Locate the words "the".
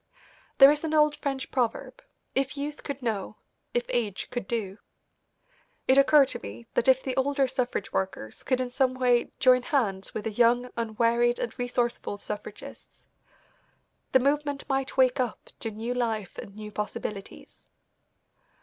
7.03-7.15, 10.23-10.31, 14.11-14.19